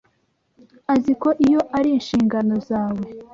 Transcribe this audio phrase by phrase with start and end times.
[0.93, 3.03] Aziko iyo ari inshingano zawe.